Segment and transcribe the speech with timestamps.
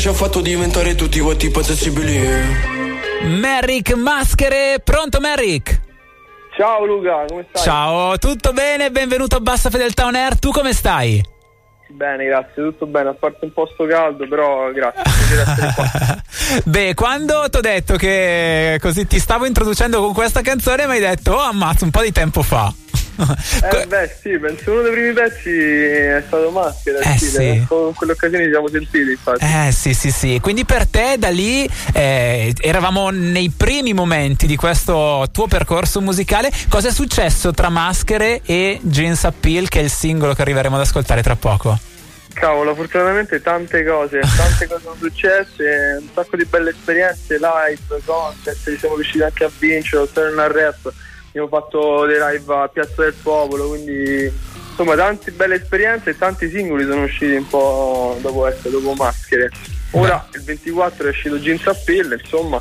[0.00, 2.26] Ci ha fatto diventare tutti quanti impassibili.
[3.38, 5.78] Merrick Maschere, pronto Merrick?
[6.56, 7.62] Ciao Luca, come stai?
[7.62, 8.90] Ciao, tutto bene?
[8.90, 11.22] Benvenuto a Bassa Fedeltà On Air, tu come stai?
[11.90, 15.02] Bene, grazie, tutto bene, a parte un po' sto caldo, però grazie.
[16.64, 21.00] Beh, quando ti ho detto che così ti stavo introducendo con questa canzone, mi hai
[21.00, 22.72] detto, oh ammazza, un po' di tempo fa.
[23.62, 27.64] Eh beh sì, penso uno dei primi pezzi è stato Maschera, eh, sì, sì.
[27.68, 29.44] con quelle occasioni ci siamo sentiti infatti.
[29.44, 34.56] Eh sì sì sì, quindi per te da lì eh, eravamo nei primi momenti di
[34.56, 39.90] questo tuo percorso musicale, cosa è successo tra Maschere e Jeans Appeal che è il
[39.90, 41.78] singolo che arriveremo ad ascoltare tra poco?
[42.32, 48.78] Cavolo, fortunatamente tante cose, tante cose sono successe, un sacco di belle esperienze, live, concert,
[48.78, 50.92] siamo riusciti anche a vincere, ottenere una rap
[51.30, 54.30] abbiamo fatto dei live a Piazza del Popolo, quindi
[54.68, 59.50] insomma tante belle esperienze e tanti singoli sono usciti un po' dopo essere dopo maschere.
[59.92, 62.60] Ora il 24 è uscito Jeans Appeal, insomma,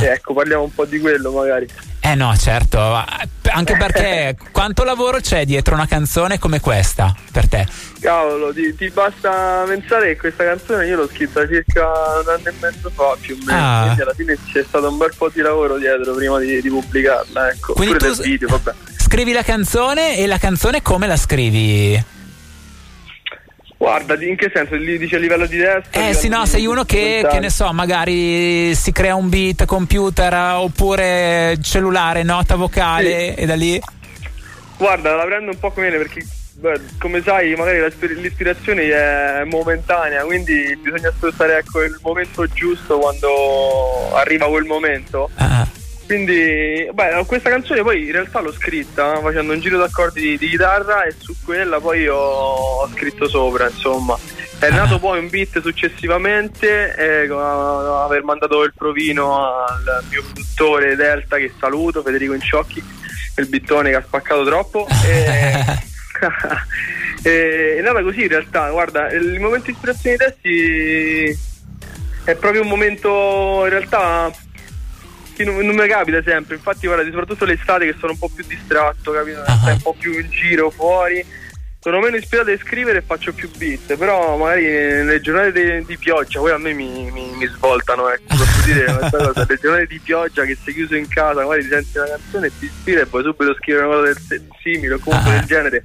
[0.00, 1.66] e ecco parliamo un po' di quello magari.
[2.04, 2.80] Eh no, certo,
[3.52, 7.64] anche perché quanto lavoro c'è dietro una canzone come questa per te?
[8.00, 12.52] Cavolo, ti, ti basta pensare che questa canzone io l'ho scritta circa un anno e
[12.60, 13.82] mezzo fa più o meno, ah.
[13.84, 17.50] quindi alla fine c'è stato un bel po' di lavoro dietro prima di, di pubblicarla,
[17.50, 17.74] ecco.
[17.74, 18.74] Quindi Pure tu del video, vabbè.
[18.98, 22.11] Scrivi la canzone e la canzone come la scrivi?
[23.82, 24.76] Guarda, in che senso?
[24.76, 25.98] Dice a livello di testo?
[25.98, 30.32] Eh sì, no, sei uno che, che, ne so, magari si crea un beat, computer
[30.54, 33.40] oppure cellulare, nota vocale sì.
[33.40, 33.82] e da lì.
[34.76, 37.80] Guarda, la prendo un po' come viene perché beh, come sai, magari
[38.20, 45.28] l'ispirazione è momentanea, quindi bisogna aspettare ecco, il momento giusto quando arriva quel momento.
[45.38, 45.66] Ah.
[46.06, 50.48] Quindi, beh, questa canzone poi in realtà l'ho scritta facendo un giro d'accordi di, di
[50.48, 54.18] chitarra e su quella poi ho, scritto sopra, insomma.
[54.58, 54.74] È ah.
[54.74, 61.52] nato poi un beat successivamente, eh, aver mandato il provino al mio produttore Delta che
[61.58, 62.82] saluto, Federico Inciocchi,
[63.36, 64.86] il bittone che ha spaccato troppo.
[65.06, 65.64] E,
[67.28, 71.50] e, è nata così in realtà, guarda, il momento di ispirazione dei testi
[72.24, 74.30] è proprio un momento in realtà
[75.42, 78.44] che non, non mi capita sempre, infatti guarda, soprattutto l'estate che sono un po' più
[78.46, 79.40] distratto, capito?
[79.40, 79.58] Uh-huh.
[79.58, 81.24] Stai un po' più in giro fuori.
[81.80, 85.98] Sono meno ispirato a scrivere e faccio più beat, però magari nelle giornate di, di
[85.98, 89.86] pioggia, poi a me mi, mi, mi svoltano, ecco, posso dire questa cosa, le giornate
[89.86, 93.00] di pioggia che sei chiuso in casa, magari ti senti una canzone e ti ispira
[93.00, 95.38] e poi subito scrivere una cosa del simile o comunque uh-huh.
[95.38, 95.82] del genere.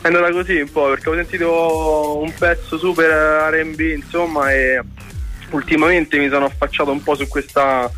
[0.00, 4.80] È andata così un po' perché ho sentito un pezzo super RB, insomma, e
[5.50, 7.90] ultimamente mi sono affacciato un po' su questa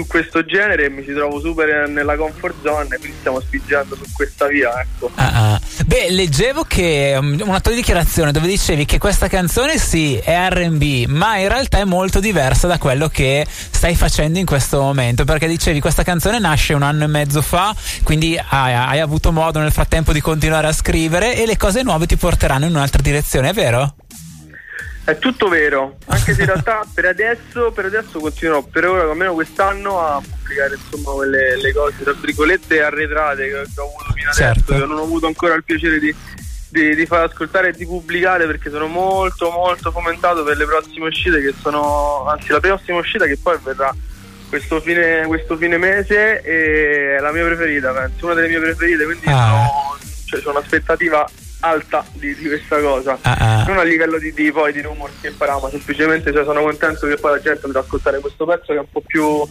[0.00, 4.46] su questo genere mi ci trovo super nella comfort zone quindi stiamo spingendo su questa
[4.46, 5.10] via ecco.
[5.16, 5.60] ah, ah.
[5.84, 11.06] beh leggevo che um, una tua dichiarazione dove dicevi che questa canzone sì è R&B
[11.06, 15.46] ma in realtà è molto diversa da quello che stai facendo in questo momento perché
[15.46, 19.72] dicevi questa canzone nasce un anno e mezzo fa quindi hai, hai avuto modo nel
[19.72, 23.52] frattempo di continuare a scrivere e le cose nuove ti porteranno in un'altra direzione è
[23.52, 23.94] vero?
[25.02, 29.34] È tutto vero, anche se in realtà per adesso, per adesso continuerò per ora, almeno
[29.34, 34.60] quest'anno, a pubblicare insomma quelle le cose tra virgolette arretrate che ho avuto fino certo.
[34.60, 36.14] adesso, che non ho avuto ancora il piacere di,
[36.68, 41.06] di, di, far ascoltare e di pubblicare perché sono molto molto fomentato per le prossime
[41.06, 43.92] uscite che sono, anzi la prossima uscita che poi verrà
[44.50, 49.26] questo fine, questo fine mese è la mia preferita, penso, una delle mie preferite, quindi
[49.26, 49.32] ah.
[49.32, 51.28] sono, cioè, sono un'aspettativa
[51.60, 53.64] alta di, di questa cosa ah, ah.
[53.66, 57.06] non a livello di, di, poi di rumors che farà ma semplicemente cioè, sono contento
[57.06, 59.46] che poi la gente andrà ad ascoltare questo pezzo che è un po' più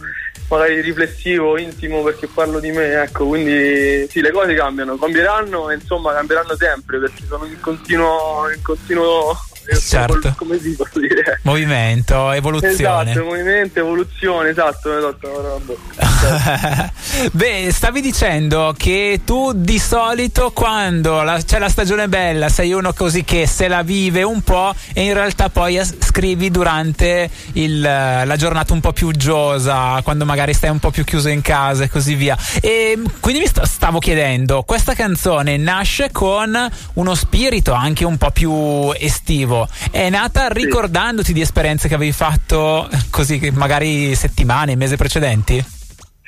[0.48, 5.74] magari riflessivo, intimo perché parlo di me ecco quindi sì le cose cambiano, cambieranno e
[5.74, 9.36] insomma cambieranno sempre perché sono in continuo, in continuo
[9.78, 10.34] certo.
[10.36, 16.09] come si può dire movimento, evoluzione esatto, movimento, evoluzione esatto, esatto.
[17.32, 22.92] beh stavi dicendo che tu di solito quando la, c'è la stagione bella sei uno
[22.92, 28.36] così che se la vive un po' e in realtà poi scrivi durante il, la
[28.36, 31.88] giornata un po' più uggiosa quando magari stai un po' più chiuso in casa e
[31.88, 32.36] così via.
[32.60, 38.92] E quindi mi stavo chiedendo questa canzone nasce con uno spirito anche un po' più
[38.92, 39.68] estivo.
[39.90, 45.78] È nata ricordandoti di esperienze che avevi fatto così magari settimane, mesi precedenti?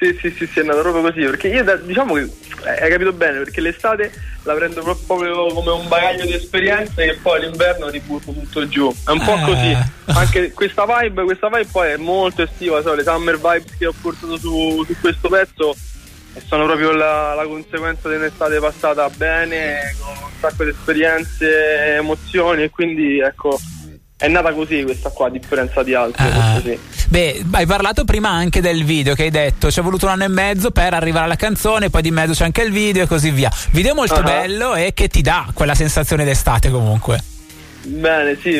[0.02, 2.28] Sì, sì, sì, sì, è nata proprio così, perché io diciamo che
[2.64, 4.10] hai capito bene, perché l'estate
[4.42, 8.92] la prendo proprio come un bagaglio di esperienze che poi l'inverno ributto tutto giù.
[9.06, 9.42] È un po' eh.
[9.44, 9.76] così.
[10.06, 13.94] Anche questa vibe, questa vibe poi è molto estiva, so, le summer vibes che ho
[14.00, 15.76] portato su, su questo pezzo
[16.48, 22.64] sono proprio la, la conseguenza di un'estate passata bene, con un sacco di esperienze, emozioni
[22.64, 23.56] e quindi ecco
[24.16, 26.24] è nata così questa qua, a differenza di altre.
[26.24, 26.78] Ah, sì.
[27.12, 30.24] Beh, hai parlato prima anche del video che hai detto, ci è voluto un anno
[30.24, 33.30] e mezzo per arrivare alla canzone, poi di mezzo c'è anche il video e così
[33.30, 33.50] via.
[33.72, 34.22] Video molto uh-huh.
[34.22, 37.22] bello e che ti dà quella sensazione d'estate comunque.
[37.82, 38.56] Bene, sì,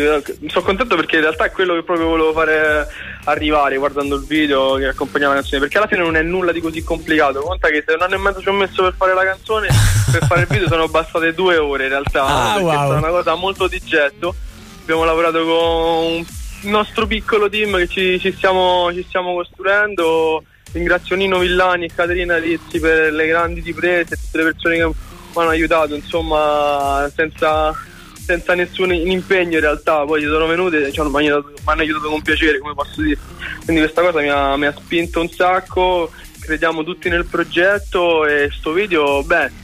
[0.49, 2.87] sono contento perché in realtà è quello che proprio volevo fare
[3.25, 6.60] arrivare guardando il video che accompagnava la canzone, perché alla fine non è nulla di
[6.60, 7.40] così complicato.
[7.40, 9.69] Conta che se un anno e mezzo ci ho messo per fare la canzone,
[10.12, 12.93] per fare il video sono bastate due ore in realtà, ah, wow.
[12.93, 14.34] è una cosa molto di getto
[14.82, 16.25] abbiamo lavorato con un
[16.62, 20.44] nostro piccolo team che ci, ci, stiamo, ci stiamo costruendo.
[20.73, 24.94] Ringrazio Nino Villani e Caterina Rizzi per le grandi riprese, tutte le persone che mi
[25.35, 27.75] hanno aiutato, insomma, senza,
[28.14, 30.05] senza nessun impegno in realtà.
[30.05, 33.19] Poi ci sono venute, cioè, hanno aiutato, mi hanno aiutato con piacere, come posso dire.
[33.65, 36.11] Quindi questa cosa mi ha, mi ha spinto un sacco,
[36.41, 39.61] crediamo tutti nel progetto e sto video, beh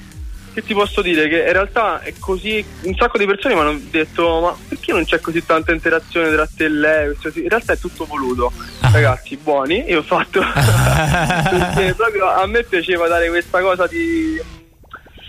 [0.58, 1.28] che ti posso dire?
[1.28, 2.64] Che in realtà è così.
[2.82, 6.46] Un sacco di persone mi hanno detto: Ma perché non c'è così tanta interazione tra
[6.46, 7.16] te e lei?
[7.34, 8.52] In realtà è tutto voluto.
[8.80, 8.90] Ah.
[8.90, 9.84] Ragazzi, buoni.
[9.88, 10.40] Io ho fatto.
[10.42, 14.40] perché proprio a me piaceva dare questa cosa di.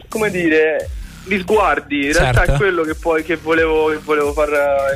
[0.07, 0.89] come dire
[1.23, 2.21] di sguardi, in certo.
[2.21, 4.49] realtà è quello che poi che volevo, che volevo, far,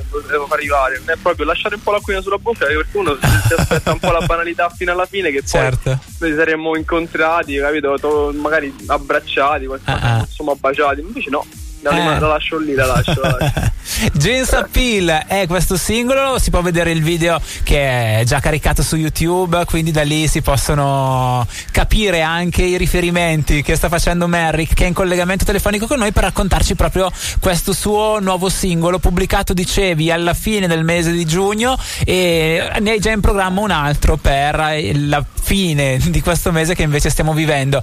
[0.09, 0.99] volevo, far, arrivare.
[0.99, 4.11] Non è proprio lasciare un po' l'acquina sulla bocca perché uno si aspetta un po'
[4.11, 5.99] la banalità fino alla fine che certo.
[6.17, 8.31] poi noi saremmo incontrati, capito?
[8.33, 10.19] Magari abbracciati, qualcosa, uh-uh.
[10.21, 11.01] insomma baciati.
[11.01, 11.45] Invece no,
[11.83, 12.19] la, eh.
[12.19, 13.19] la lascio lì, la lascio.
[13.21, 13.71] La lascio.
[14.13, 18.95] Jeans Appeal è questo singolo, si può vedere il video che è già caricato su
[18.95, 24.85] YouTube, quindi da lì si possono capire anche i riferimenti che sta facendo Merrick, che
[24.85, 30.09] è in collegamento telefonico con noi per raccontarci proprio questo suo nuovo singolo pubblicato, dicevi,
[30.09, 34.81] alla fine del mese di giugno e ne hai già in programma un altro per
[34.93, 37.81] la fine di questo mese che invece stiamo vivendo.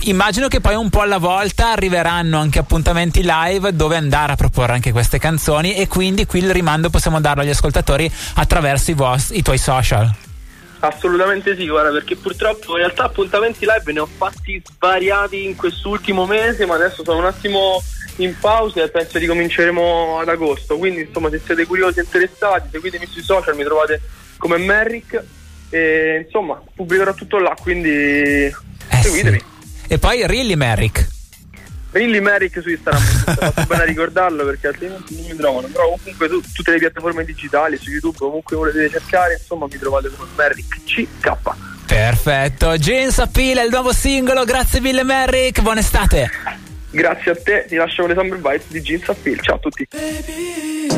[0.00, 3.33] Immagino che poi un po' alla volta arriveranno anche appuntamenti live
[3.72, 7.50] dove andare a proporre anche queste canzoni e quindi qui il rimando possiamo darlo agli
[7.50, 10.12] ascoltatori attraverso i, vostri, i tuoi social.
[10.80, 16.26] Assolutamente sì, guarda, perché purtroppo in realtà appuntamenti live ne ho fatti svariati in quest'ultimo
[16.26, 17.82] mese, ma adesso sono un attimo
[18.16, 20.76] in pausa e penso che cominceremo ad agosto.
[20.76, 24.00] Quindi, insomma, se siete curiosi e interessati, seguitemi sui social, mi trovate
[24.36, 25.24] come Merrick
[25.70, 28.54] e insomma, pubblicherò tutto là, quindi eh
[29.00, 29.38] seguitemi.
[29.38, 29.92] Sì.
[29.92, 31.13] E poi Really Merrick.
[31.94, 33.02] Really Merrick su Instagram,
[33.38, 35.68] fatto bene a ricordarlo perché altrimenti non mi trovano.
[35.68, 40.10] Però comunque su tutte le piattaforme digitali, su YouTube, comunque volete cercare, insomma mi trovate
[40.10, 41.36] come Merrick CK.
[41.86, 46.28] Perfetto, James Appeal è il nuovo singolo, grazie mille Merrick, buona estate.
[46.90, 49.86] Grazie a te, ti lascio con le Summer Bites di Jeans Appeal, ciao a tutti.
[49.88, 50.88] Baby,